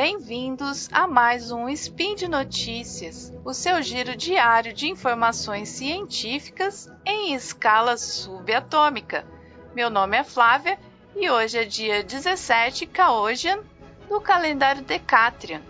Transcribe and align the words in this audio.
Bem-vindos 0.00 0.88
a 0.92 1.08
mais 1.08 1.50
um 1.50 1.68
Spin 1.68 2.14
de 2.14 2.28
Notícias, 2.28 3.34
o 3.44 3.52
seu 3.52 3.82
giro 3.82 4.14
diário 4.14 4.72
de 4.72 4.88
informações 4.88 5.70
científicas 5.70 6.88
em 7.04 7.34
escala 7.34 7.96
subatômica. 7.96 9.26
Meu 9.74 9.90
nome 9.90 10.16
é 10.16 10.22
Flávia 10.22 10.78
e 11.16 11.28
hoje 11.28 11.58
é 11.58 11.64
dia 11.64 12.04
17 12.04 12.86
Caogian 12.86 13.58
do 14.08 14.20
calendário 14.20 14.82
Decatrian 14.82 15.62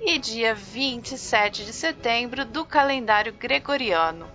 e 0.00 0.18
dia 0.18 0.54
27 0.54 1.66
de 1.66 1.72
setembro 1.74 2.46
do 2.46 2.64
calendário 2.64 3.34
Gregoriano. 3.34 4.26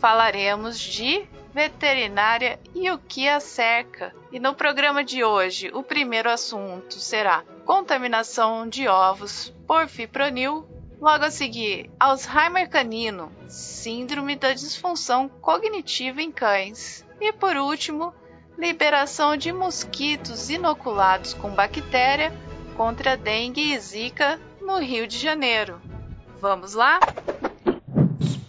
Falaremos 0.00 0.78
de 0.78 1.26
veterinária 1.54 2.58
e 2.74 2.90
o 2.90 2.98
que 2.98 3.28
a 3.28 3.40
cerca. 3.40 4.14
E 4.30 4.40
no 4.40 4.54
programa 4.54 5.04
de 5.04 5.22
hoje, 5.22 5.70
o 5.72 5.82
primeiro 5.82 6.30
assunto 6.30 6.94
será 6.94 7.44
contaminação 7.64 8.68
de 8.68 8.88
ovos 8.88 9.52
por 9.66 9.86
fipronil. 9.88 10.66
Logo 11.00 11.24
a 11.24 11.30
seguir, 11.30 11.90
Alzheimer 11.98 12.70
canino, 12.70 13.32
síndrome 13.48 14.36
da 14.36 14.52
disfunção 14.52 15.28
cognitiva 15.28 16.22
em 16.22 16.30
cães. 16.30 17.04
E 17.20 17.32
por 17.32 17.56
último, 17.56 18.14
liberação 18.56 19.36
de 19.36 19.52
mosquitos 19.52 20.48
inoculados 20.48 21.34
com 21.34 21.50
bactéria 21.50 22.32
contra 22.76 23.16
dengue 23.16 23.72
e 23.72 23.78
zika 23.78 24.40
no 24.60 24.78
Rio 24.78 25.06
de 25.06 25.18
Janeiro. 25.18 25.80
Vamos 26.40 26.74
lá? 26.74 26.98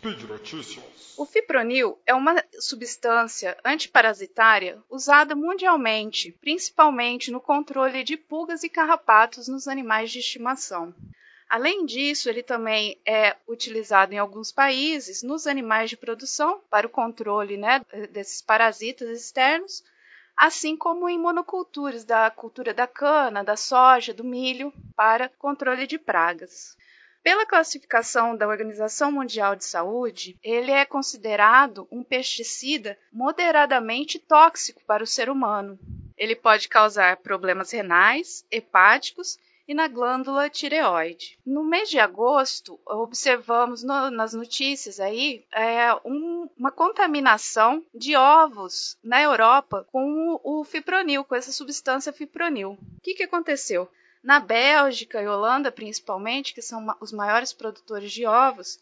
Speed 0.04 0.24
Notícias. 0.24 1.14
O 1.18 1.26
fipronil 1.26 1.98
é 2.06 2.14
uma 2.14 2.44
substância 2.60 3.58
antiparasitária 3.64 4.78
usada 4.90 5.34
mundialmente, 5.34 6.34
principalmente 6.42 7.32
no 7.32 7.40
controle 7.40 8.04
de 8.04 8.18
pulgas 8.18 8.64
e 8.64 8.70
carrapatos 8.70 9.48
nos 9.48 9.66
animais 9.66 10.12
de 10.12 10.20
estimação. 10.20 10.94
Além 11.50 11.86
disso, 11.86 12.30
ele 12.30 12.44
também 12.44 13.00
é 13.06 13.38
utilizado 13.48 14.14
em 14.14 14.18
alguns 14.18 14.52
países 14.52 15.24
nos 15.24 15.48
animais 15.48 15.90
de 15.90 15.96
produção 15.96 16.60
para 16.70 16.86
o 16.86 16.90
controle 16.90 17.56
né, 17.56 17.82
desses 18.12 18.42
parasitas 18.42 19.08
externos, 19.10 19.86
assim 20.36 20.76
como 20.76 21.08
em 21.08 21.18
monoculturas 21.18 22.04
da 22.04 22.30
cultura 22.30 22.74
da 22.74 22.88
cana, 22.88 23.42
da 23.42 23.56
soja, 23.56 24.14
do 24.14 24.24
milho, 24.26 24.74
para 24.98 25.30
controle 25.40 25.88
de 25.88 25.98
pragas. 25.98 26.76
Pela 27.24 27.46
classificação 27.46 28.36
da 28.36 28.46
Organização 28.46 29.10
Mundial 29.10 29.56
de 29.56 29.64
Saúde, 29.64 30.38
ele 30.44 30.72
é 30.72 30.84
considerado 30.84 31.88
um 31.90 32.04
pesticida 32.04 32.98
moderadamente 33.14 34.20
tóxico 34.20 34.82
para 34.86 35.04
o 35.04 35.08
ser 35.08 35.30
humano. 35.30 35.80
Ele 36.18 36.36
pode 36.36 36.68
causar 36.68 37.16
problemas 37.18 37.72
renais, 37.72 38.46
hepáticos 38.52 39.40
e 39.66 39.74
na 39.74 39.88
glândula 39.88 40.50
tireoide. 40.50 41.40
No 41.46 41.64
mês 41.64 41.90
de 41.90 41.98
agosto, 41.98 42.78
observamos 42.86 43.84
no, 43.84 44.12
nas 44.12 44.34
notícias 44.34 45.00
aí 45.00 45.46
é, 45.54 45.94
um, 46.04 46.50
uma 46.58 46.72
contaminação 46.72 47.82
de 47.96 48.18
ovos 48.18 48.98
na 49.02 49.22
Europa 49.22 49.88
com 49.94 50.40
o, 50.44 50.60
o 50.60 50.64
fipronil, 50.66 51.24
com 51.24 51.36
essa 51.36 51.54
substância 51.54 52.12
fipronil. 52.12 52.72
O 52.72 53.02
que, 53.02 53.14
que 53.14 53.24
aconteceu? 53.24 53.90
Na 54.24 54.40
Bélgica 54.40 55.22
e 55.22 55.28
Holanda, 55.28 55.72
principalmente, 55.72 56.54
que 56.54 56.62
são 56.62 56.96
os 57.02 57.12
maiores 57.12 57.52
produtores 57.52 58.12
de 58.12 58.26
ovos, 58.26 58.80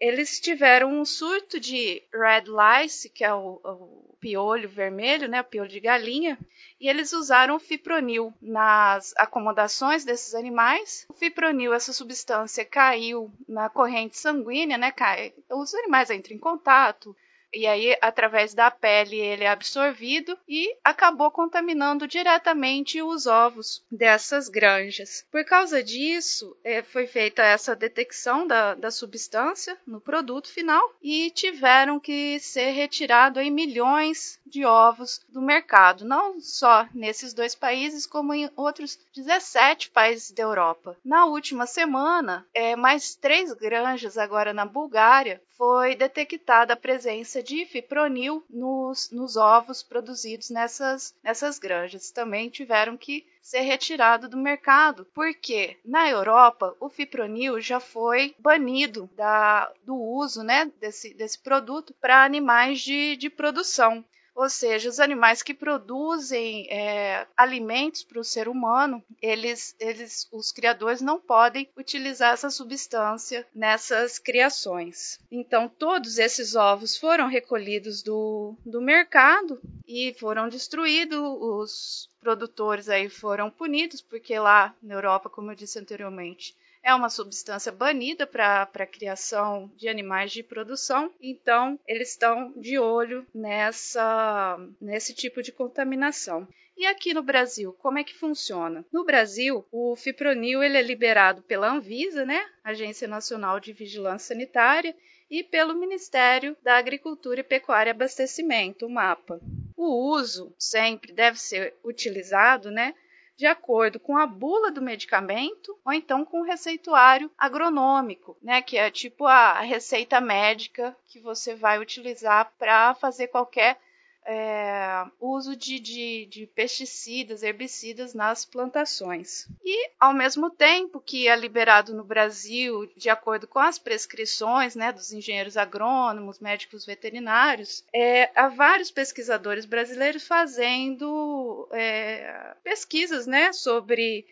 eles 0.00 0.38
tiveram 0.38 0.92
um 0.92 1.04
surto 1.04 1.58
de 1.58 2.02
red 2.12 2.44
lice, 2.46 3.08
que 3.08 3.24
é 3.24 3.34
o, 3.34 3.60
o 3.64 4.16
piolho 4.20 4.68
vermelho, 4.68 5.28
né, 5.28 5.40
o 5.40 5.44
piolho 5.44 5.68
de 5.68 5.80
galinha, 5.80 6.38
e 6.80 6.88
eles 6.88 7.12
usaram 7.12 7.56
o 7.56 7.60
fipronil 7.60 8.32
nas 8.40 9.12
acomodações 9.16 10.04
desses 10.04 10.34
animais. 10.34 11.06
O 11.08 11.14
fipronil, 11.14 11.72
essa 11.72 11.92
substância, 11.92 12.64
caiu 12.64 13.32
na 13.48 13.68
corrente 13.68 14.18
sanguínea, 14.18 14.78
né, 14.78 14.92
cai, 14.92 15.32
os 15.50 15.74
animais 15.74 16.10
entram 16.10 16.36
em 16.36 16.40
contato, 16.40 17.16
e 17.56 17.66
aí, 17.66 17.96
através 18.02 18.52
da 18.52 18.70
pele, 18.70 19.16
ele 19.16 19.44
é 19.44 19.48
absorvido 19.48 20.38
e 20.46 20.76
acabou 20.84 21.30
contaminando 21.30 22.06
diretamente 22.06 23.00
os 23.00 23.26
ovos 23.26 23.82
dessas 23.90 24.48
granjas. 24.48 25.24
Por 25.32 25.42
causa 25.44 25.82
disso, 25.82 26.54
é, 26.62 26.82
foi 26.82 27.06
feita 27.06 27.42
essa 27.42 27.74
detecção 27.74 28.46
da, 28.46 28.74
da 28.74 28.90
substância 28.90 29.76
no 29.86 30.00
produto 30.00 30.52
final 30.52 30.94
e 31.02 31.30
tiveram 31.30 31.98
que 31.98 32.38
ser 32.40 32.72
retirado 32.72 33.38
aí 33.38 33.50
milhões 33.50 34.38
de 34.44 34.64
ovos 34.66 35.20
do 35.28 35.40
mercado, 35.40 36.04
não 36.04 36.38
só 36.40 36.86
nesses 36.94 37.32
dois 37.32 37.54
países, 37.54 38.06
como 38.06 38.34
em 38.34 38.50
outros 38.54 38.98
17 39.14 39.90
países 39.90 40.30
da 40.30 40.42
Europa. 40.42 40.96
Na 41.02 41.24
última 41.24 41.66
semana, 41.66 42.46
é, 42.52 42.76
mais 42.76 43.14
três 43.14 43.52
granjas 43.54 44.18
agora 44.18 44.52
na 44.52 44.66
Bulgária 44.66 45.40
foi 45.56 45.96
detectada 45.96 46.74
a 46.74 46.76
presença 46.76 47.42
de 47.46 47.64
fipronil 47.64 48.44
nos, 48.50 49.10
nos 49.10 49.36
ovos 49.36 49.82
produzidos 49.82 50.50
nessas, 50.50 51.14
nessas 51.22 51.58
granjas. 51.58 52.10
Também 52.10 52.50
tiveram 52.50 52.96
que 52.96 53.24
ser 53.40 53.60
retirado 53.60 54.28
do 54.28 54.36
mercado, 54.36 55.06
porque 55.14 55.78
na 55.84 56.10
Europa 56.10 56.76
o 56.80 56.88
fipronil 56.88 57.60
já 57.60 57.78
foi 57.78 58.34
banido 58.38 59.08
da, 59.16 59.72
do 59.84 59.94
uso 59.94 60.42
né, 60.42 60.70
desse, 60.80 61.14
desse 61.14 61.38
produto 61.38 61.94
para 62.00 62.24
animais 62.24 62.80
de, 62.80 63.16
de 63.16 63.30
produção. 63.30 64.04
Ou 64.36 64.50
seja, 64.50 64.90
os 64.90 65.00
animais 65.00 65.42
que 65.42 65.54
produzem 65.54 66.68
é, 66.70 67.26
alimentos 67.34 68.04
para 68.04 68.20
o 68.20 68.24
ser 68.24 68.48
humano, 68.48 69.02
eles, 69.20 69.74
eles, 69.80 70.28
os 70.30 70.52
criadores 70.52 71.00
não 71.00 71.18
podem 71.18 71.66
utilizar 71.74 72.34
essa 72.34 72.50
substância 72.50 73.46
nessas 73.54 74.18
criações. 74.18 75.18
Então, 75.32 75.70
todos 75.70 76.18
esses 76.18 76.54
ovos 76.54 76.98
foram 76.98 77.28
recolhidos 77.28 78.02
do, 78.02 78.54
do 78.62 78.78
mercado 78.82 79.58
e 79.88 80.14
foram 80.20 80.50
destruídos. 80.50 81.18
Os 81.18 82.10
produtores 82.20 82.90
aí 82.90 83.08
foram 83.08 83.50
punidos, 83.50 84.02
porque 84.02 84.38
lá 84.38 84.74
na 84.82 84.96
Europa, 84.96 85.30
como 85.30 85.50
eu 85.50 85.54
disse 85.56 85.78
anteriormente, 85.78 86.54
é 86.86 86.94
uma 86.94 87.10
substância 87.10 87.72
banida 87.72 88.28
para 88.28 88.62
a 88.62 88.86
criação 88.86 89.68
de 89.76 89.88
animais 89.88 90.30
de 90.30 90.40
produção, 90.40 91.12
então 91.20 91.76
eles 91.84 92.10
estão 92.10 92.52
de 92.56 92.78
olho 92.78 93.26
nessa, 93.34 94.56
nesse 94.80 95.12
tipo 95.12 95.42
de 95.42 95.50
contaminação. 95.50 96.46
E 96.76 96.86
aqui 96.86 97.12
no 97.12 97.24
Brasil, 97.24 97.72
como 97.72 97.98
é 97.98 98.04
que 98.04 98.14
funciona? 98.14 98.84
No 98.92 99.04
Brasil, 99.04 99.66
o 99.72 99.96
fipronil 99.96 100.62
ele 100.62 100.76
é 100.76 100.82
liberado 100.82 101.42
pela 101.42 101.68
Anvisa, 101.68 102.24
né, 102.24 102.46
Agência 102.62 103.08
Nacional 103.08 103.58
de 103.58 103.72
Vigilância 103.72 104.28
Sanitária, 104.28 104.94
e 105.28 105.42
pelo 105.42 105.74
Ministério 105.74 106.56
da 106.62 106.76
Agricultura 106.76 107.40
e 107.40 107.42
Pecuária 107.42 107.90
e 107.90 107.94
Abastecimento, 107.94 108.86
o 108.86 108.90
MAPA. 108.90 109.40
O 109.76 110.12
uso 110.12 110.54
sempre 110.56 111.12
deve 111.12 111.40
ser 111.40 111.74
utilizado, 111.82 112.70
né, 112.70 112.94
de 113.36 113.46
acordo 113.46 114.00
com 114.00 114.16
a 114.16 114.26
bula 114.26 114.70
do 114.70 114.80
medicamento 114.80 115.78
ou 115.84 115.92
então 115.92 116.24
com 116.24 116.40
o 116.40 116.44
receituário 116.44 117.30
agronômico, 117.36 118.36
né, 118.42 118.62
que 118.62 118.78
é 118.78 118.90
tipo 118.90 119.26
a 119.26 119.60
receita 119.60 120.20
médica 120.20 120.96
que 121.06 121.20
você 121.20 121.54
vai 121.54 121.78
utilizar 121.78 122.52
para 122.58 122.94
fazer 122.94 123.28
qualquer 123.28 123.78
é, 124.26 125.04
uso 125.20 125.54
de, 125.54 125.78
de, 125.78 126.26
de, 126.26 126.46
pesticidas, 126.48 127.44
herbicidas 127.44 128.12
nas 128.12 128.44
plantações. 128.44 129.46
E, 129.64 129.90
ao 130.00 130.12
mesmo 130.12 130.50
tempo 130.50 131.00
que 131.00 131.28
é 131.28 131.36
liberado 131.36 131.94
no 131.94 132.02
Brasil, 132.02 132.90
de 132.96 133.08
acordo 133.08 133.46
com 133.46 133.60
as 133.60 133.78
prescrições 133.78 134.74
né, 134.74 134.92
dos 134.92 135.12
engenheiros 135.12 135.56
agrônomos, 135.56 136.40
médicos 136.40 136.84
veterinários, 136.84 137.84
é, 137.92 138.30
há 138.34 138.48
vários 138.48 138.90
pesquisadores 138.90 139.64
brasileiros 139.64 140.26
fazendo 140.26 141.68
é, 141.70 142.54
pesquisas 142.64 143.28
né, 143.28 143.52
sobre 143.52 144.26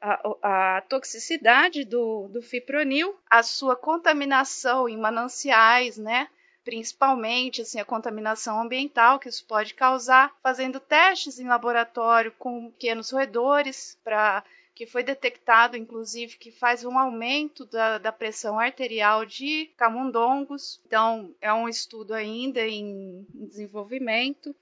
a, 0.00 0.76
a, 0.76 0.80
toxicidade 0.82 1.84
do, 1.84 2.28
do 2.28 2.40
fipronil, 2.40 3.18
a 3.28 3.42
sua 3.42 3.74
contaminação 3.74 4.88
em 4.88 4.96
mananciais, 4.96 5.98
né? 5.98 6.28
Principalmente 6.64 7.62
assim, 7.62 7.80
a 7.80 7.84
contaminação 7.84 8.60
ambiental 8.60 9.18
que 9.18 9.28
isso 9.28 9.44
pode 9.46 9.74
causar, 9.74 10.34
fazendo 10.42 10.80
testes 10.80 11.38
em 11.38 11.46
laboratório 11.46 12.32
com 12.38 12.70
pequenos 12.70 13.10
roedores 13.10 13.98
para 14.04 14.44
que 14.80 14.86
foi 14.86 15.02
detectado, 15.02 15.76
inclusive, 15.76 16.38
que 16.38 16.50
faz 16.50 16.86
um 16.86 16.98
aumento 16.98 17.66
da, 17.66 17.98
da, 17.98 18.10
pressão 18.10 18.58
arterial 18.58 19.26
de 19.26 19.70
camundongos. 19.76 20.80
Então, 20.86 21.34
é 21.38 21.52
um 21.52 21.68
estudo 21.68 22.14
ainda 22.14 22.66
em, 22.66 23.26
desenvolvimento. 23.34 24.56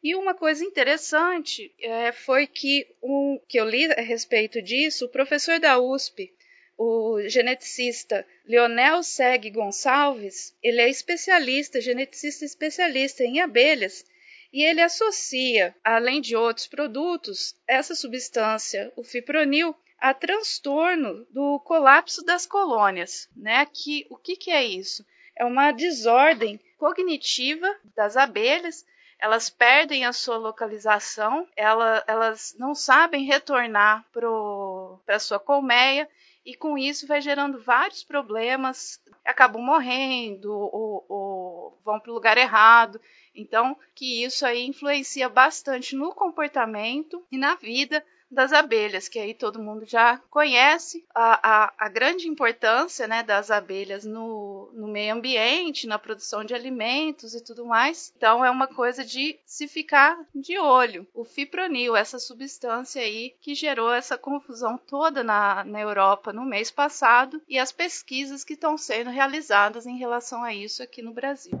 E 0.00 0.14
uma 0.14 0.34
coisa 0.34 0.64
interessante 0.64 1.74
é, 1.80 2.12
foi 2.12 2.46
que, 2.46 2.86
um, 3.02 3.40
que 3.48 3.58
eu 3.58 3.68
li 3.68 3.86
a 3.86 4.02
respeito 4.02 4.62
disso, 4.62 5.06
o 5.06 5.08
professor 5.08 5.58
da 5.58 5.80
USP, 5.80 6.32
o 6.76 7.20
geneticista 7.28 8.26
Leonel 8.44 9.02
Seg 9.02 9.50
Gonçalves, 9.50 10.54
ele 10.62 10.80
é 10.80 10.88
especialista, 10.88 11.80
geneticista 11.80 12.44
especialista 12.44 13.24
em 13.24 13.40
abelhas, 13.40 14.04
e 14.52 14.62
ele 14.62 14.80
associa, 14.80 15.74
além 15.82 16.20
de 16.20 16.36
outros 16.36 16.66
produtos, 16.66 17.54
essa 17.66 17.94
substância, 17.94 18.92
o 18.96 19.02
fipronil, 19.02 19.74
a 19.98 20.12
transtorno 20.12 21.26
do 21.30 21.58
colapso 21.60 22.22
das 22.24 22.46
colônias, 22.46 23.28
né? 23.34 23.66
Que 23.66 24.06
o 24.10 24.16
que, 24.16 24.36
que 24.36 24.50
é 24.50 24.62
isso? 24.64 25.04
É 25.34 25.44
uma 25.44 25.72
desordem 25.72 26.60
cognitiva 26.78 27.68
das 27.94 28.16
abelhas. 28.16 28.84
Elas 29.18 29.48
perdem 29.48 30.04
a 30.04 30.12
sua 30.12 30.36
localização, 30.36 31.48
ela, 31.56 32.04
elas 32.06 32.54
não 32.58 32.74
sabem 32.74 33.24
retornar 33.24 34.04
para 34.12 35.16
a 35.16 35.18
sua 35.18 35.40
colmeia 35.40 36.06
e 36.46 36.54
com 36.54 36.78
isso 36.78 37.08
vai 37.08 37.20
gerando 37.20 37.60
vários 37.60 38.04
problemas, 38.04 39.02
acabam 39.24 39.60
morrendo 39.60 40.52
ou, 40.52 41.04
ou 41.08 41.78
vão 41.84 41.98
para 41.98 42.12
o 42.12 42.14
lugar 42.14 42.38
errado. 42.38 43.00
Então, 43.34 43.76
que 43.96 44.22
isso 44.24 44.46
aí 44.46 44.64
influencia 44.64 45.28
bastante 45.28 45.96
no 45.96 46.14
comportamento 46.14 47.26
e 47.32 47.36
na 47.36 47.56
vida 47.56 48.02
das 48.30 48.52
abelhas, 48.52 49.08
que 49.08 49.18
aí 49.18 49.34
todo 49.34 49.62
mundo 49.62 49.84
já 49.86 50.18
conhece 50.30 51.04
a, 51.14 51.64
a, 51.64 51.74
a 51.78 51.88
grande 51.88 52.28
importância 52.28 53.06
né, 53.06 53.22
das 53.22 53.50
abelhas 53.50 54.04
no, 54.04 54.70
no 54.72 54.88
meio 54.88 55.14
ambiente, 55.14 55.86
na 55.86 55.98
produção 55.98 56.44
de 56.44 56.54
alimentos 56.54 57.34
e 57.34 57.42
tudo 57.42 57.64
mais. 57.64 58.12
Então 58.16 58.44
é 58.44 58.50
uma 58.50 58.66
coisa 58.66 59.04
de 59.04 59.38
se 59.44 59.68
ficar 59.68 60.18
de 60.34 60.58
olho. 60.58 61.06
O 61.14 61.24
fipronil, 61.24 61.96
essa 61.96 62.18
substância 62.18 63.00
aí 63.00 63.34
que 63.40 63.54
gerou 63.54 63.92
essa 63.92 64.18
confusão 64.18 64.76
toda 64.76 65.22
na, 65.22 65.64
na 65.64 65.80
Europa 65.80 66.32
no 66.32 66.44
mês 66.44 66.70
passado 66.70 67.40
e 67.48 67.58
as 67.58 67.72
pesquisas 67.72 68.44
que 68.44 68.54
estão 68.54 68.76
sendo 68.76 69.10
realizadas 69.10 69.86
em 69.86 69.98
relação 69.98 70.42
a 70.42 70.52
isso 70.52 70.82
aqui 70.82 71.02
no 71.02 71.12
Brasil. 71.12 71.58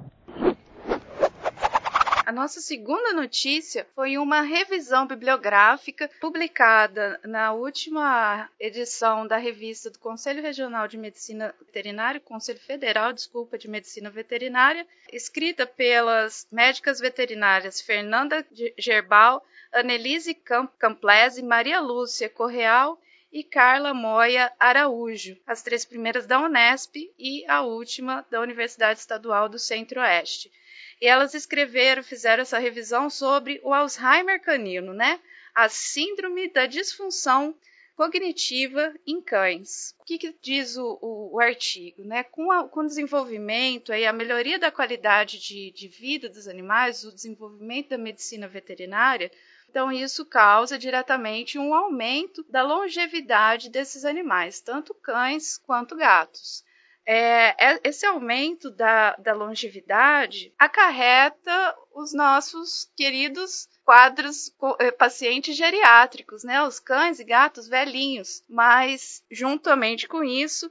A 2.26 2.32
nossa 2.32 2.60
segunda 2.60 3.12
notícia 3.12 3.86
foi 3.94 4.18
uma 4.18 4.40
revisão 4.40 5.06
bibliográfica 5.06 6.10
publicada 6.20 7.20
na 7.22 7.52
última 7.52 8.50
edição 8.58 9.24
da 9.24 9.36
revista 9.36 9.90
do 9.90 10.00
Conselho 10.00 10.42
Regional 10.42 10.88
de 10.88 10.98
Medicina 10.98 11.54
Veterinária, 11.60 12.18
Conselho 12.18 12.58
Federal, 12.58 13.12
desculpa, 13.12 13.56
de 13.56 13.70
Medicina 13.70 14.10
Veterinária, 14.10 14.84
escrita 15.12 15.68
pelas 15.68 16.48
médicas 16.50 16.98
veterinárias 16.98 17.80
Fernanda 17.80 18.44
Gerbal, 18.76 19.40
Annelise 19.72 20.34
Camplese, 20.80 21.44
Maria 21.44 21.78
Lúcia 21.78 22.28
Correal 22.28 23.00
e 23.32 23.44
Carla 23.44 23.94
Moya 23.94 24.52
Araújo, 24.58 25.38
as 25.46 25.62
três 25.62 25.84
primeiras 25.84 26.26
da 26.26 26.40
Unesp 26.40 26.96
e 27.16 27.46
a 27.46 27.62
última 27.62 28.26
da 28.28 28.40
Universidade 28.40 28.98
Estadual 28.98 29.48
do 29.48 29.60
Centro-Oeste. 29.60 30.50
E 31.00 31.06
elas 31.06 31.34
escreveram, 31.34 32.02
fizeram 32.02 32.42
essa 32.42 32.58
revisão 32.58 33.10
sobre 33.10 33.60
o 33.62 33.72
Alzheimer 33.72 34.40
canino, 34.40 34.94
né? 34.94 35.20
A 35.54 35.68
síndrome 35.68 36.48
da 36.48 36.66
disfunção 36.66 37.54
cognitiva 37.96 38.94
em 39.06 39.20
cães. 39.20 39.94
O 39.98 40.04
que, 40.04 40.18
que 40.18 40.36
diz 40.40 40.76
o, 40.76 40.98
o, 41.00 41.34
o, 41.34 41.40
artigo? 41.40 42.04
Né? 42.04 42.22
Com, 42.24 42.52
a, 42.52 42.68
com 42.68 42.80
o 42.80 42.86
desenvolvimento, 42.86 43.92
aí, 43.92 44.06
a 44.06 44.12
melhoria 44.12 44.58
da 44.58 44.70
qualidade 44.70 45.38
de, 45.38 45.70
de 45.70 45.88
vida 45.88 46.28
dos 46.28 46.46
animais, 46.46 47.04
o 47.04 47.14
desenvolvimento 47.14 47.90
da 47.90 47.98
medicina 47.98 48.46
veterinária, 48.46 49.30
então 49.68 49.90
isso 49.90 50.24
causa 50.26 50.78
diretamente 50.78 51.58
um 51.58 51.74
aumento 51.74 52.44
da 52.50 52.62
longevidade 52.62 53.70
desses 53.70 54.04
animais, 54.04 54.60
tanto 54.60 54.94
cães 54.94 55.58
quanto 55.58 55.96
gatos 55.96 56.64
é, 57.06 57.54
é, 57.74 57.80
esse 57.84 58.04
aumento 58.04 58.68
da, 58.70 59.14
da 59.16 59.32
longevidade 59.32 60.52
acarreta 60.58 61.76
os 61.94 62.12
nossos 62.12 62.90
queridos 62.96 63.68
quadros 63.84 64.52
eh, 64.80 64.90
pacientes 64.90 65.56
geriátricos, 65.56 66.42
né? 66.42 66.60
Os 66.64 66.80
cães 66.80 67.20
e 67.20 67.24
gatos 67.24 67.68
velhinhos. 67.68 68.42
Mas, 68.48 69.22
juntamente 69.30 70.08
com 70.08 70.24
isso, 70.24 70.68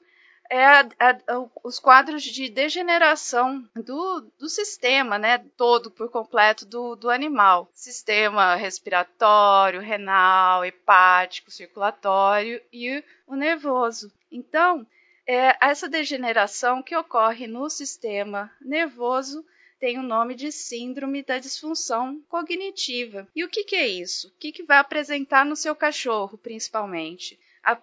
é 0.50 0.66
a, 0.66 0.82
a, 1.00 1.46
os 1.64 1.80
quadros 1.80 2.22
de 2.22 2.50
degeneração 2.50 3.68
do, 3.74 4.30
do 4.38 4.50
sistema, 4.50 5.18
né? 5.18 5.38
Todo 5.56 5.90
por 5.90 6.12
completo 6.12 6.66
do, 6.66 6.98
do 6.98 7.10
animal. 7.10 7.72
Sistema 7.74 8.56
respiratório, 8.56 9.80
renal, 9.80 10.66
hepático, 10.66 11.50
circulatório 11.50 12.62
e 12.74 13.02
o 13.26 13.36
nervoso. 13.36 14.12
Então, 14.30 14.86
é, 15.28 15.56
essa 15.62 15.90
degeneração 15.90 16.82
que 16.82 16.96
ocorre 16.96 17.48
no 17.48 17.70
sistema 17.70 18.52
nervoso 18.62 19.46
tem 19.80 20.00
o 20.00 20.04
nome 20.04 20.36
de 20.36 20.52
síndrome 20.52 21.24
da 21.24 21.38
disfunção 21.38 22.22
cognitiva. 22.30 23.28
E 23.36 23.44
o 23.44 23.50
que, 23.50 23.64
que 23.64 23.76
é 23.76 23.88
isso? 23.88 24.30
O 24.30 24.32
que, 24.40 24.52
que 24.52 24.64
vai 24.64 24.78
apresentar 24.78 25.46
no 25.46 25.56
seu 25.56 25.76
cachorro, 25.76 26.38
principalmente? 26.38 27.38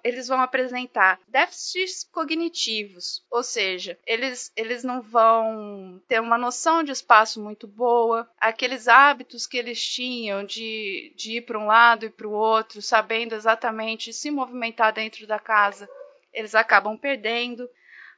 eles 0.05 0.29
vão 0.29 0.41
apresentar 0.41 1.19
déficits 1.27 2.05
cognitivos, 2.05 3.25
ou 3.31 3.43
seja, 3.43 3.99
eles, 4.07 4.53
eles 4.55 4.85
não 4.85 5.03
vão 5.03 6.01
ter 6.07 6.21
uma 6.21 6.39
noção 6.39 6.85
de 6.85 6.93
espaço 6.93 7.43
muito 7.43 7.67
boa, 7.67 8.29
aqueles 8.41 8.87
hábitos 8.87 9.47
que 9.47 9.57
eles 9.57 9.85
tinham 9.85 10.45
de, 10.45 11.13
de 11.17 11.39
ir 11.39 11.41
para 11.43 11.59
um 11.59 11.67
lado 11.67 12.07
e 12.07 12.11
para 12.11 12.29
o 12.29 12.33
outro, 12.33 12.81
sabendo 12.81 13.35
exatamente 13.35 14.13
se 14.13 14.31
movimentar 14.31 14.93
dentro 14.93 15.27
da 15.27 15.39
casa, 15.39 15.89
eles 16.33 16.55
acabam 16.55 16.97
perdendo 16.97 17.69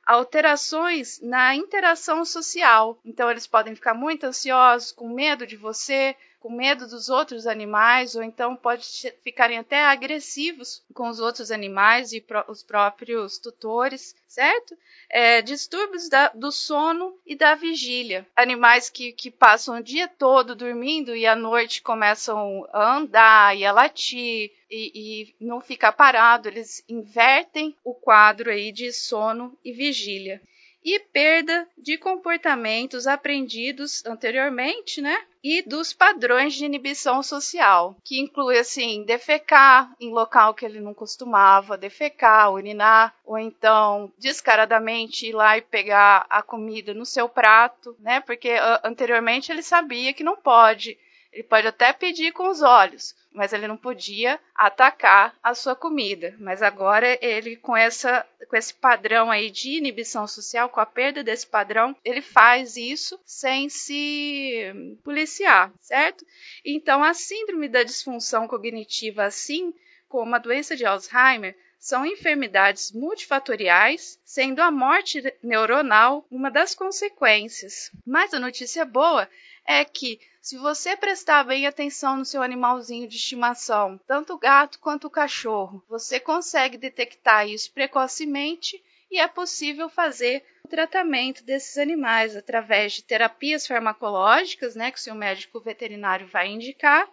alterações 0.07 1.21
na 1.21 1.55
interação 1.55 2.25
social. 2.25 2.99
Então, 3.05 3.31
eles 3.31 3.47
podem 3.47 3.75
ficar 3.75 3.95
muito 3.95 4.25
ansiosos, 4.25 4.93
com 4.93 5.09
medo 5.09 5.47
de 5.47 5.57
você, 5.57 6.15
com 6.45 6.51
medo 6.51 6.87
dos 6.87 7.09
outros 7.09 7.47
animais, 7.47 8.15
ou 8.15 8.23
então 8.23 8.55
pode 8.55 8.85
ficarem 9.23 9.57
até 9.57 9.83
agressivos 9.83 10.83
com 10.93 11.09
os 11.09 11.19
outros 11.19 11.51
animais 11.51 12.13
e 12.13 12.23
os 12.49 12.63
próprios 12.63 13.39
tutores, 13.39 14.15
certo? 14.29 14.77
É, 15.09 15.41
distúrbios 15.41 16.11
da, 16.11 16.29
do 16.35 16.53
sono 16.53 17.17
e 17.25 17.35
da 17.35 17.55
vigília. 17.55 18.27
Animais 18.37 18.91
que, 18.91 19.13
que 19.13 19.31
passam 19.31 19.79
o 19.79 19.83
dia 19.83 20.07
todo 20.07 20.55
dormindo 20.55 21.17
e 21.17 21.27
à 21.27 21.35
noite 21.35 21.81
começam 21.81 22.69
a 22.75 22.99
andar 22.99 23.57
e 23.57 23.65
a 23.65 23.73
latir 23.73 24.53
e, 24.75 25.35
e 25.41 25.45
não 25.45 25.61
ficar 25.61 25.93
parado, 25.93 26.49
eles 26.49 26.85
invertem 26.89 27.77
o 27.85 27.95
quadro 27.95 28.51
aí 28.51 28.73
de 28.73 28.93
sono 28.93 29.57
e 29.65 29.73
vigília 29.73 30.41
e 30.85 30.99
perda 30.99 31.67
de 31.79 31.97
comportamentos 31.97 33.07
aprendidos 33.07 34.05
anteriormente, 34.05 35.01
né? 35.01 35.25
E 35.43 35.63
dos 35.63 35.95
padrões 35.95 36.55
de 36.55 36.65
inibição 36.65 37.23
social, 37.23 37.97
que 38.05 38.21
inclui 38.21 38.59
assim, 38.59 39.03
defecar 39.03 39.91
em 39.99 40.11
local 40.11 40.53
que 40.53 40.65
ele 40.65 40.81
não 40.81 40.93
costumava 40.93 41.79
defecar, 41.79 42.53
urinar, 42.53 43.15
ou 43.25 43.39
então 43.39 44.13
descaradamente 44.19 45.27
ir 45.27 45.33
lá 45.33 45.57
e 45.57 45.63
pegar 45.63 46.27
a 46.29 46.43
comida 46.43 46.93
no 46.93 47.07
seu 47.07 47.29
prato, 47.29 47.97
né? 47.99 48.21
Porque 48.21 48.53
uh, 48.53 48.81
anteriormente 48.85 49.51
ele 49.51 49.63
sabia 49.63 50.13
que 50.13 50.23
não 50.23 50.37
pode 50.37 50.99
ele 51.35 51.43
pode 51.43 51.67
até 51.67 51.93
pedir 51.93 52.33
com 52.33 52.49
os 52.49 52.63
olhos, 52.63 53.13
mas 53.33 53.53
ele 53.53 53.67
não 53.67 53.77
podia 53.77 54.39
atacar 54.55 55.35
a 55.43 55.53
sua 55.53 55.75
comida. 55.75 56.33
Mas 56.39 56.63
agora 56.63 57.19
ele 57.21 57.57
com 57.57 57.77
essa 57.77 58.25
com 58.49 58.57
esse 58.57 58.73
padrão 58.73 59.33
aí 59.33 59.51
de 59.51 59.77
inibição 59.77 60.29
social, 60.29 60.69
com 60.69 60.79
a 60.79 60.87
perda 60.87 61.25
desse 61.25 61.45
padrão, 61.45 61.97
ele 62.05 62.23
faz 62.23 62.77
isso 62.77 63.19
sem 63.27 63.69
se 63.69 64.73
policiar, 65.03 65.73
certo? 65.81 66.25
Então 66.65 67.03
a 67.03 67.13
síndrome 67.13 67.69
da 67.69 67.83
disfunção 67.83 68.47
cognitiva 68.47 69.25
assim 69.25 69.75
como 70.09 70.37
a 70.37 70.39
doença 70.39 70.77
de 70.77 70.87
Alzheimer 70.87 71.57
são 71.81 72.07
enfermidades 72.07 72.93
multifatoriais, 72.93 74.19
sendo 74.25 74.61
a 74.61 74.71
morte 74.71 75.21
neuronal 75.43 76.25
uma 76.31 76.51
das 76.51 76.75
consequências. 76.75 77.91
Mas 78.07 78.33
a 78.33 78.39
notícia 78.39 78.85
boa 78.87 79.29
é 79.67 79.85
que 79.85 80.21
se 80.41 80.59
você 80.59 80.95
prestar 80.97 81.45
bem 81.45 81.67
atenção 81.67 82.17
no 82.17 82.25
seu 82.25 82.43
animalzinho 82.43 83.09
de 83.09 83.17
estimação, 83.17 83.99
tanto 84.07 84.35
o 84.35 84.39
gato 84.39 84.79
quanto 84.79 85.07
o 85.07 85.11
cachorro, 85.11 85.83
você 85.89 86.21
consegue 86.21 86.77
detectar 86.77 87.49
isso 87.49 87.73
precocemente 87.73 88.83
e 89.11 89.19
é 89.19 89.27
possível 89.27 89.89
fazer 89.89 90.45
o 90.65 90.69
tratamento 90.69 91.43
desses 91.45 91.79
animais 91.79 92.37
através 92.37 92.95
de 92.95 93.05
terapias 93.05 93.67
farmacológicas, 93.67 94.75
né, 94.75 94.91
que 94.91 94.99
o 94.99 95.01
seu 95.01 95.15
médico 95.15 95.61
veterinário 95.61 96.27
vai 96.27 96.49
indicar, 96.49 97.09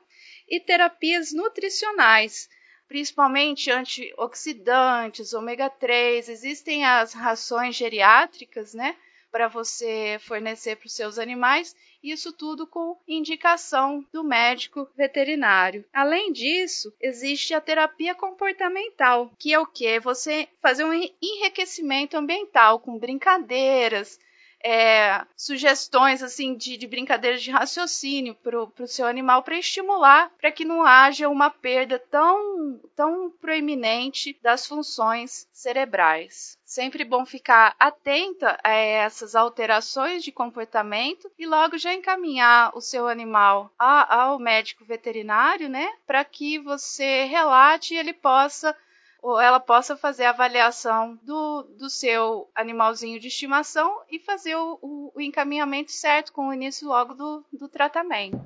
e 0.47 0.59
terapias 0.59 1.31
nutricionais, 1.31 2.49
principalmente 2.87 3.71
antioxidantes, 3.71 5.33
ômega 5.33 5.69
3, 5.69 6.27
existem 6.27 6.83
as 6.85 7.13
rações 7.13 7.75
geriátricas, 7.75 8.73
né, 8.73 8.97
para 9.31 9.47
você 9.47 10.19
fornecer 10.21 10.75
para 10.75 10.87
os 10.87 10.93
seus 10.93 11.17
animais 11.17 11.73
isso 12.03 12.31
tudo 12.33 12.65
com 12.65 12.97
indicação 13.07 14.05
do 14.11 14.23
médico 14.23 14.87
veterinário. 14.95 15.85
Além 15.93 16.31
disso, 16.31 16.93
existe 16.99 17.53
a 17.53 17.61
terapia 17.61 18.15
comportamental, 18.15 19.31
que 19.37 19.53
é 19.53 19.59
o 19.59 19.65
que? 19.65 19.99
Você 19.99 20.47
fazer 20.61 20.83
um 20.83 20.93
enriquecimento 21.21 22.17
ambiental 22.17 22.79
com 22.79 22.97
brincadeiras, 22.97 24.19
é, 24.63 25.25
sugestões 25.35 26.21
assim 26.23 26.55
de, 26.55 26.77
de 26.77 26.87
brincadeiras 26.87 27.41
de 27.41 27.51
raciocínio 27.51 28.35
para 28.35 28.57
o 28.59 28.87
seu 28.87 29.05
animal 29.05 29.43
para 29.43 29.57
estimular 29.57 30.31
para 30.39 30.51
que 30.51 30.65
não 30.65 30.83
haja 30.83 31.29
uma 31.29 31.49
perda 31.49 31.99
tão, 31.99 32.79
tão 32.95 33.29
proeminente 33.29 34.37
das 34.41 34.65
funções 34.65 35.47
cerebrais. 35.51 36.57
Sempre 36.65 37.03
bom 37.03 37.25
ficar 37.25 37.75
atenta 37.77 38.57
a 38.63 38.71
essas 38.71 39.35
alterações 39.35 40.23
de 40.23 40.31
comportamento 40.31 41.29
e 41.37 41.45
logo 41.45 41.77
já 41.77 41.93
encaminhar 41.93 42.71
o 42.75 42.81
seu 42.81 43.07
animal 43.07 43.69
ao 43.77 44.39
médico 44.39 44.85
veterinário, 44.85 45.67
né, 45.67 45.91
para 46.07 46.23
que 46.23 46.59
você 46.59 47.25
relate 47.25 47.93
e 47.93 47.97
ele 47.97 48.13
possa 48.13 48.75
ela 49.23 49.59
possa 49.59 49.95
fazer 49.95 50.25
a 50.25 50.31
avaliação 50.31 51.19
do, 51.21 51.63
do 51.77 51.89
seu 51.89 52.49
animalzinho 52.55 53.19
de 53.19 53.27
estimação 53.27 54.01
e 54.09 54.17
fazer 54.17 54.55
o, 54.55 54.79
o, 54.81 55.11
o 55.15 55.21
encaminhamento 55.21 55.91
certo 55.91 56.33
com 56.33 56.47
o 56.47 56.53
início 56.53 56.87
logo 56.87 57.13
do, 57.13 57.45
do 57.53 57.67
tratamento. 57.67 58.39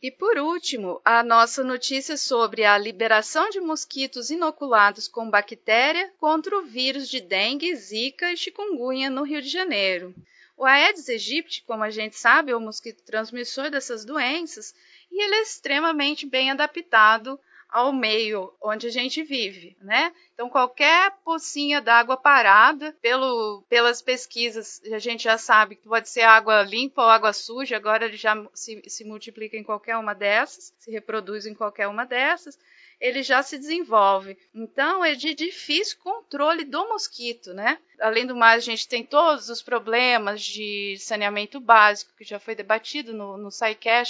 E 0.00 0.12
por 0.12 0.38
último, 0.38 1.00
a 1.04 1.24
nossa 1.24 1.64
notícia 1.64 2.16
sobre 2.16 2.64
a 2.64 2.78
liberação 2.78 3.50
de 3.50 3.60
mosquitos 3.60 4.30
inoculados 4.30 5.08
com 5.08 5.28
bactéria 5.28 6.12
contra 6.18 6.56
o 6.56 6.62
vírus 6.62 7.08
de 7.08 7.20
dengue, 7.20 7.74
zika 7.74 8.32
e 8.32 8.36
chikungunya 8.36 9.10
no 9.10 9.24
Rio 9.24 9.42
de 9.42 9.48
Janeiro. 9.48 10.14
O 10.56 10.64
Aedes 10.64 11.08
aegypti, 11.08 11.62
como 11.64 11.82
a 11.82 11.90
gente 11.90 12.16
sabe, 12.16 12.52
é 12.52 12.56
o 12.56 12.60
mosquito 12.60 13.02
transmissor 13.04 13.70
dessas 13.70 14.04
doenças 14.04 14.74
e 15.10 15.22
ele 15.22 15.34
é 15.34 15.42
extremamente 15.42 16.24
bem 16.26 16.50
adaptado 16.50 17.38
ao 17.68 17.92
meio 17.92 18.52
onde 18.62 18.86
a 18.86 18.90
gente 18.90 19.22
vive, 19.22 19.76
né? 19.80 20.12
Então 20.32 20.48
qualquer 20.48 21.12
pocinha 21.24 21.80
d'água 21.80 22.16
parada, 22.16 22.96
pelo, 23.00 23.62
pelas 23.68 24.00
pesquisas, 24.00 24.80
a 24.92 24.98
gente 24.98 25.24
já 25.24 25.36
sabe 25.36 25.76
que 25.76 25.88
pode 25.88 26.08
ser 26.08 26.22
água 26.22 26.62
limpa 26.62 27.02
ou 27.02 27.08
água 27.08 27.32
suja, 27.32 27.76
agora 27.76 28.06
ele 28.06 28.16
já 28.16 28.34
se, 28.54 28.82
se 28.86 29.04
multiplica 29.04 29.56
em 29.56 29.64
qualquer 29.64 29.96
uma 29.96 30.14
dessas, 30.14 30.72
se 30.78 30.90
reproduz 30.90 31.46
em 31.46 31.54
qualquer 31.54 31.88
uma 31.88 32.04
dessas 32.04 32.58
ele 33.00 33.22
já 33.22 33.42
se 33.42 33.58
desenvolve. 33.58 34.36
Então 34.54 35.04
é 35.04 35.14
de 35.14 35.34
difícil 35.34 35.98
controle 35.98 36.64
do 36.64 36.88
mosquito, 36.88 37.54
né? 37.54 37.78
Além 38.00 38.26
do 38.26 38.34
mais, 38.34 38.62
a 38.62 38.66
gente 38.66 38.88
tem 38.88 39.04
todos 39.04 39.48
os 39.48 39.62
problemas 39.62 40.42
de 40.42 40.96
saneamento 40.98 41.60
básico, 41.60 42.12
que 42.16 42.24
já 42.24 42.38
foi 42.38 42.54
debatido 42.54 43.12
no, 43.12 43.36
no 43.36 43.50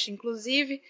inclusive. 0.09 0.83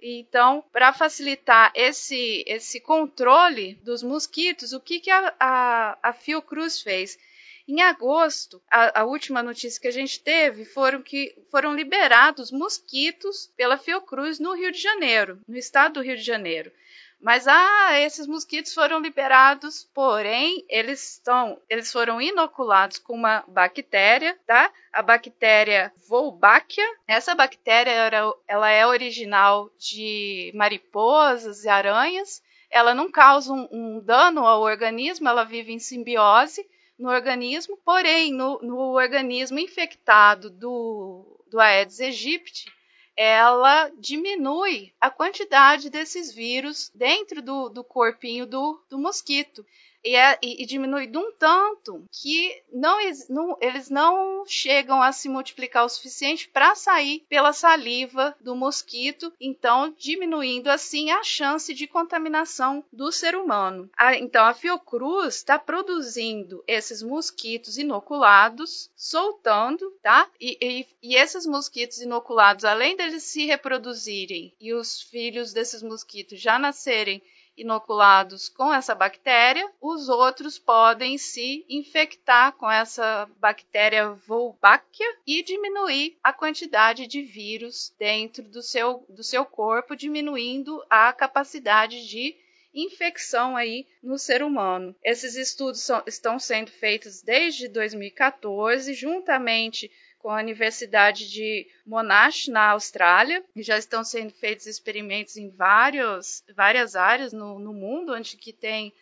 Então, 0.00 0.64
para 0.72 0.92
facilitar 0.92 1.72
esse, 1.74 2.44
esse 2.46 2.80
controle 2.80 3.74
dos 3.82 4.02
mosquitos, 4.02 4.72
o 4.72 4.80
que, 4.80 5.00
que 5.00 5.10
a, 5.10 5.34
a, 5.38 5.98
a 6.02 6.12
Fiocruz 6.12 6.80
fez? 6.80 7.18
Em 7.66 7.82
agosto, 7.82 8.62
a, 8.70 9.00
a, 9.00 9.04
última 9.04 9.42
notícia 9.42 9.80
que 9.80 9.88
a 9.88 9.92
gente 9.92 10.20
teve 10.20 10.64
foram 10.64 11.02
que 11.02 11.36
foram 11.50 11.74
liberados 11.74 12.50
mosquitos 12.50 13.52
pela 13.56 13.76
Fiocruz 13.76 14.38
no 14.38 14.54
Rio 14.54 14.72
de 14.72 14.80
Janeiro, 14.80 15.38
no 15.46 15.56
estado 15.56 15.94
do 15.94 16.00
Rio 16.00 16.16
de 16.16 16.22
Janeiro. 16.22 16.72
Mas 17.20 17.48
ah, 17.48 17.98
esses 18.00 18.26
mosquitos 18.28 18.72
foram 18.72 19.00
liberados, 19.00 19.88
porém 19.92 20.64
eles 20.68 21.14
estão, 21.14 21.60
eles 21.68 21.90
foram 21.90 22.20
inoculados 22.20 22.98
com 22.98 23.12
uma 23.12 23.42
bactéria, 23.48 24.38
tá? 24.46 24.72
A 24.92 25.02
bactéria 25.02 25.92
Wolbachia. 26.08 26.86
Essa 27.08 27.34
bactéria 27.34 27.90
era, 27.90 28.32
ela 28.46 28.70
é 28.70 28.86
original 28.86 29.68
de 29.76 30.52
mariposas 30.54 31.64
e 31.64 31.68
aranhas. 31.68 32.40
Ela 32.70 32.94
não 32.94 33.10
causa 33.10 33.52
um, 33.52 33.68
um 33.70 34.00
dano 34.00 34.46
ao 34.46 34.62
organismo, 34.62 35.28
ela 35.28 35.44
vive 35.44 35.72
em 35.72 35.78
simbiose 35.78 36.64
no 36.98 37.08
organismo, 37.08 37.78
porém 37.84 38.32
no, 38.32 38.60
no 38.60 38.78
organismo 38.94 39.58
infectado 39.58 40.50
do, 40.50 41.40
do 41.48 41.60
Aedes 41.60 42.00
aegypti, 42.00 42.72
ela 43.20 43.90
diminui 43.98 44.94
a 45.00 45.10
quantidade 45.10 45.90
desses 45.90 46.32
vírus 46.32 46.88
dentro 46.94 47.42
do, 47.42 47.68
do 47.68 47.82
corpinho 47.82 48.46
do, 48.46 48.80
do 48.88 48.96
mosquito 48.96 49.66
e, 50.04 50.14
é, 50.14 50.38
e, 50.42 50.62
e, 50.62 50.66
diminui 50.66 51.06
de 51.06 51.18
um 51.18 51.32
tanto 51.32 52.04
que 52.12 52.62
não, 52.72 52.98
não, 53.28 53.58
eles 53.60 53.90
não 53.90 54.44
chegam 54.46 55.02
a 55.02 55.12
se 55.12 55.28
multiplicar 55.28 55.84
o 55.84 55.88
suficiente 55.88 56.48
para 56.48 56.74
sair 56.74 57.24
pela 57.28 57.52
saliva 57.52 58.36
do 58.40 58.54
mosquito, 58.54 59.32
então 59.40 59.94
diminuindo 59.98 60.68
assim 60.68 61.10
a 61.10 61.22
chance 61.22 61.74
de 61.74 61.86
contaminação 61.86 62.84
do 62.92 63.10
ser 63.10 63.34
humano. 63.36 63.90
A, 63.96 64.16
então 64.16 64.44
a 64.44 64.54
Fiocruz 64.54 65.36
está 65.36 65.58
produzindo 65.58 66.62
esses 66.66 67.02
mosquitos 67.02 67.78
inoculados, 67.78 68.90
soltando, 68.96 69.90
tá? 70.02 70.28
E, 70.40 70.58
e, 70.60 70.86
e 71.02 71.16
esses 71.16 71.46
mosquitos 71.46 72.00
inoculados, 72.00 72.64
além 72.64 72.96
deles 72.96 73.24
se 73.24 73.46
reproduzirem 73.46 74.54
e 74.60 74.72
os 74.72 75.02
filhos 75.02 75.52
desses 75.52 75.82
mosquitos 75.82 76.40
já 76.40 76.58
nascerem 76.58 77.22
inoculados 77.58 78.48
com 78.48 78.72
essa 78.72 78.94
bactéria, 78.94 79.68
os 79.80 80.08
outros 80.08 80.58
podem 80.58 81.18
se 81.18 81.66
infectar 81.68 82.52
com 82.52 82.70
essa 82.70 83.28
bactéria 83.38 84.10
Wolbachia 84.26 85.16
e 85.26 85.42
diminuir 85.42 86.16
a 86.22 86.32
quantidade 86.32 87.06
de 87.06 87.22
vírus 87.22 87.94
dentro 87.98 88.42
do 88.44 88.62
seu, 88.62 89.04
do 89.08 89.22
seu 89.22 89.44
corpo, 89.44 89.96
diminuindo 89.96 90.82
a 90.88 91.12
capacidade 91.12 92.06
de 92.06 92.36
infecção 92.74 93.56
aí 93.56 93.86
no 94.02 94.18
ser 94.18 94.42
humano. 94.42 94.94
Esses 95.02 95.34
estudos 95.34 95.80
são, 95.80 96.02
estão 96.06 96.38
sendo 96.38 96.70
feitos 96.70 97.22
desde 97.22 97.68
2014, 97.68 98.94
juntamente 98.94 99.90
com 100.18 100.30
a 100.30 100.38
Universidade 100.38 101.30
de 101.30 101.66
Monash, 101.86 102.48
na 102.48 102.70
Austrália, 102.70 103.42
e 103.54 103.62
já 103.62 103.78
estão 103.78 104.02
sendo 104.02 104.32
feitos 104.32 104.66
experimentos 104.66 105.36
em 105.36 105.48
vários, 105.50 106.42
várias 106.54 106.96
áreas 106.96 107.32
no, 107.32 107.58
no 107.58 107.72
mundo, 107.72 108.14
onde 108.14 108.36
que 108.36 108.52
tem 108.52 108.92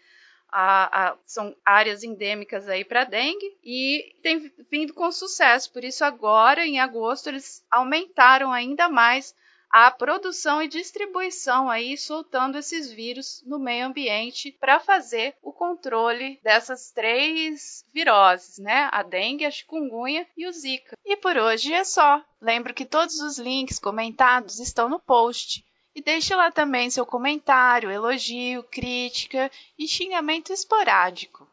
a, 0.48 1.08
a, 1.08 1.16
são 1.26 1.54
áreas 1.64 2.02
endêmicas 2.02 2.68
aí 2.68 2.84
para 2.84 3.04
dengue 3.04 3.56
e 3.64 4.14
tem 4.22 4.52
vindo 4.70 4.94
com 4.94 5.10
sucesso. 5.10 5.72
Por 5.72 5.84
isso 5.84 6.04
agora 6.04 6.66
em 6.66 6.78
agosto 6.78 7.28
eles 7.28 7.64
aumentaram 7.70 8.52
ainda 8.52 8.88
mais 8.88 9.34
a 9.70 9.90
produção 9.90 10.62
e 10.62 10.68
distribuição 10.68 11.68
aí 11.68 11.98
soltando 11.98 12.56
esses 12.56 12.90
vírus 12.90 13.42
no 13.44 13.58
meio 13.58 13.86
ambiente 13.86 14.56
para 14.60 14.80
fazer 14.80 15.34
o 15.42 15.52
controle 15.52 16.40
dessas 16.42 16.90
três 16.90 17.84
viroses, 17.92 18.58
né? 18.58 18.88
A 18.92 19.02
dengue, 19.02 19.44
a 19.44 19.50
chikungunya 19.50 20.26
e 20.36 20.46
o 20.46 20.52
zika. 20.52 20.96
E 21.04 21.16
por 21.16 21.36
hoje 21.36 21.72
é 21.72 21.84
só. 21.84 22.22
Lembro 22.40 22.72
que 22.72 22.84
todos 22.84 23.20
os 23.20 23.38
links 23.38 23.78
comentados 23.78 24.60
estão 24.60 24.88
no 24.88 25.00
post. 25.00 25.64
E 25.94 26.02
deixe 26.02 26.34
lá 26.34 26.50
também 26.50 26.90
seu 26.90 27.06
comentário, 27.06 27.90
elogio, 27.90 28.62
crítica 28.64 29.50
e 29.78 29.88
xingamento 29.88 30.52
esporádico. 30.52 31.48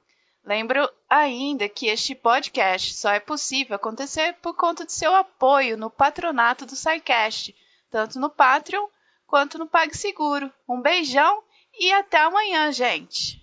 Lembro 0.45 0.89
ainda 1.09 1.69
que 1.69 1.87
este 1.87 2.13
podcast 2.13 2.93
só 2.95 3.11
é 3.11 3.19
possível 3.21 3.77
acontecer 3.77 4.33
por 4.41 4.53
conta 4.53 4.85
de 4.85 4.91
seu 4.91 5.15
apoio 5.15 5.77
no 5.77 5.89
patronato 5.89 6.65
do 6.65 6.75
SciCast 6.75 7.55
tanto 7.93 8.19
no 8.19 8.27
Patreon 8.27 8.87
quanto 9.27 9.59
no 9.59 9.67
PagSeguro. 9.67 10.51
Um 10.67 10.81
beijão 10.81 11.43
e 11.79 11.93
até 11.93 12.21
amanhã, 12.21 12.71
gente! 12.71 13.42